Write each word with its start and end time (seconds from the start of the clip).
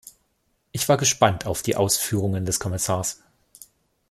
Ich 0.71 0.89
war 0.89 0.97
gespannt 0.97 1.45
auf 1.45 1.61
die 1.61 1.75
Ausführungen 1.75 2.43
des 2.43 2.59
Kommissars. 2.59 3.21